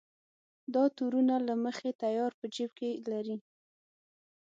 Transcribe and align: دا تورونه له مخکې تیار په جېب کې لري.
دا 0.73 0.83
تورونه 0.97 1.35
له 1.47 1.53
مخکې 1.65 1.91
تیار 2.03 2.31
په 2.39 2.45
جېب 2.53 2.71
کې 2.79 2.89
لري. 3.11 3.37